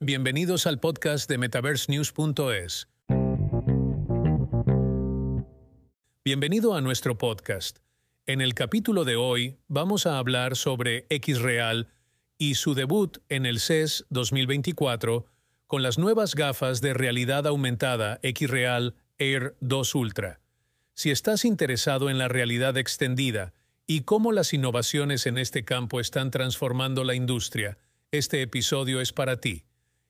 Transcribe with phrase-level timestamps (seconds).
[0.00, 2.88] Bienvenidos al podcast de MetaverseNews.es.
[6.24, 7.80] Bienvenido a nuestro podcast.
[8.24, 11.88] En el capítulo de hoy vamos a hablar sobre Xreal
[12.38, 15.26] y su debut en el CES 2024
[15.66, 20.38] con las nuevas gafas de realidad aumentada Xreal Air 2 Ultra.
[20.94, 23.52] Si estás interesado en la realidad extendida
[23.84, 27.78] y cómo las innovaciones en este campo están transformando la industria,
[28.12, 29.64] este episodio es para ti.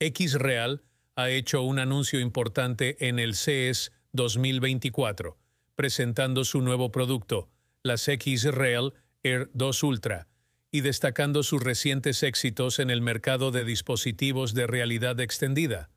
[0.00, 0.82] Xreal
[1.14, 5.36] ha hecho un anuncio importante en el CES 2024,
[5.76, 7.50] presentando su nuevo producto,
[7.82, 10.28] las Xreal Air 2 Ultra,
[10.72, 15.90] y destacando sus recientes éxitos en el mercado de dispositivos de realidad extendida.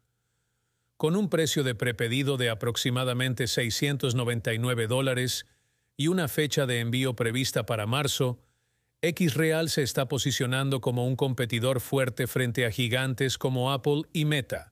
[0.98, 5.46] Con un precio de prepedido de aproximadamente 699 dólares,
[5.96, 8.43] y una fecha de envío prevista para marzo,
[9.12, 14.72] Xreal se está posicionando como un competidor fuerte frente a gigantes como Apple y Meta.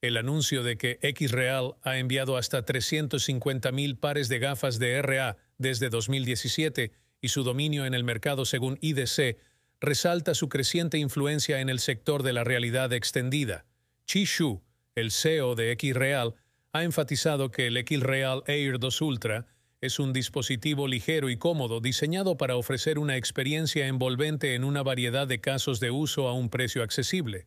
[0.00, 5.90] El anuncio de que Xreal ha enviado hasta 350.000 pares de gafas de RA desde
[5.90, 9.36] 2017 y su dominio en el mercado según IDC
[9.78, 13.66] resalta su creciente influencia en el sector de la realidad extendida.
[14.06, 14.62] Chi Shu,
[14.94, 16.34] el CEO de Xreal,
[16.72, 19.46] ha enfatizado que el Xreal Air 2 Ultra
[19.84, 25.28] es un dispositivo ligero y cómodo diseñado para ofrecer una experiencia envolvente en una variedad
[25.28, 27.46] de casos de uso a un precio accesible.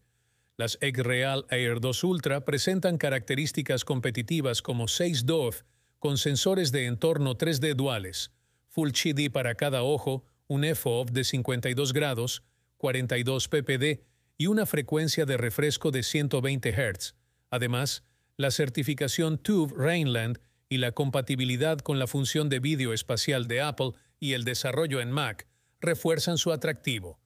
[0.55, 5.63] Las Egg-Real Air 2 Ultra presentan características competitivas como 6 DOF
[5.97, 8.31] con sensores de entorno 3D duales,
[8.69, 12.43] Full HD para cada ojo, un FOV de 52 grados,
[12.77, 14.01] 42 ppd
[14.37, 17.15] y una frecuencia de refresco de 120 Hz.
[17.49, 18.03] Además,
[18.35, 23.91] la certificación TÜV Rheinland y la compatibilidad con la función de vídeo espacial de Apple
[24.19, 25.47] y el desarrollo en Mac
[25.79, 27.19] refuerzan su atractivo.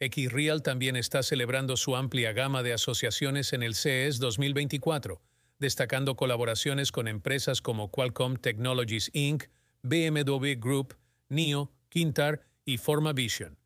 [0.00, 5.20] Xreal también está celebrando su amplia gama de asociaciones en el CES 2024,
[5.58, 9.44] destacando colaboraciones con empresas como Qualcomm Technologies Inc.,
[9.82, 10.96] BMW Group,
[11.28, 13.58] NIO, Quintar y Formavision.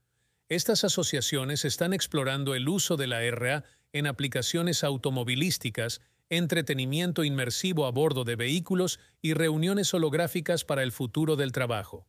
[0.48, 6.00] Estas asociaciones están explorando el uso de la RA en aplicaciones automovilísticas
[6.32, 12.06] entretenimiento inmersivo a bordo de vehículos y reuniones holográficas para el futuro del trabajo.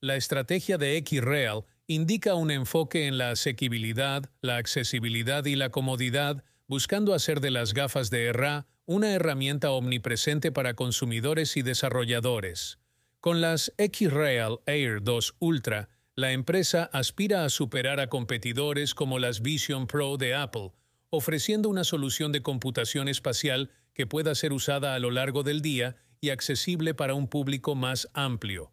[0.00, 6.44] La estrategia de Xreal indica un enfoque en la asequibilidad, la accesibilidad y la comodidad,
[6.66, 12.78] buscando hacer de las gafas de RA una herramienta omnipresente para consumidores y desarrolladores.
[13.20, 19.40] Con las Xreal Air 2 Ultra, la empresa aspira a superar a competidores como las
[19.40, 20.72] Vision Pro de Apple,
[21.10, 25.96] ofreciendo una solución de computación espacial que pueda ser usada a lo largo del día
[26.20, 28.72] y accesible para un público más amplio.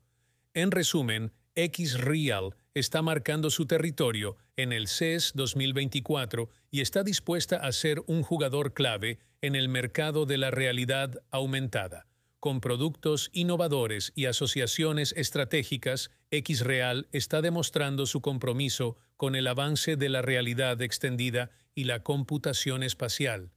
[0.53, 7.71] En resumen, Xreal está marcando su territorio en el CES 2024 y está dispuesta a
[7.71, 12.07] ser un jugador clave en el mercado de la realidad aumentada.
[12.45, 20.09] Con productos innovadores y asociaciones estratégicas, Xreal está demostrando su compromiso con el avance de
[20.09, 23.49] la realidad extendida y la computación espacial.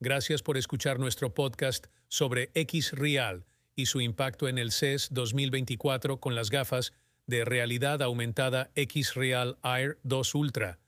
[0.00, 3.44] Gracias por escuchar nuestro podcast sobre Xreal
[3.76, 6.94] y su impacto en el CES 2024 con las gafas
[7.26, 10.78] de realidad aumentada Xreal Air 2 Ultra.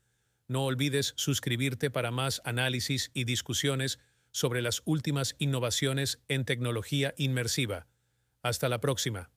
[0.47, 3.99] No olvides suscribirte para más análisis y discusiones
[4.35, 7.87] sobre las últimas innovaciones en tecnología inmersiva.
[8.43, 9.31] Hasta la próxima.